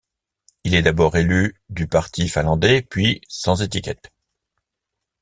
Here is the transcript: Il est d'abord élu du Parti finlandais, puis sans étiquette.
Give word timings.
Il 0.63 0.73
est 0.73 0.81
d'abord 0.81 1.15
élu 1.15 1.61
du 1.69 1.85
Parti 1.87 2.27
finlandais, 2.27 2.81
puis 2.81 3.21
sans 3.29 3.61
étiquette. 3.61 4.11